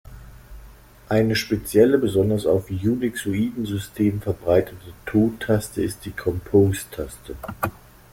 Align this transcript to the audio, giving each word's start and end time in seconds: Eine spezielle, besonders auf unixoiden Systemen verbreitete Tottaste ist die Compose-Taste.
Eine 1.09 1.35
spezielle, 1.35 1.99
besonders 1.99 2.47
auf 2.47 2.71
unixoiden 2.71 3.67
Systemen 3.67 4.19
verbreitete 4.19 4.93
Tottaste 5.05 5.83
ist 5.83 6.05
die 6.05 6.11
Compose-Taste. 6.11 7.35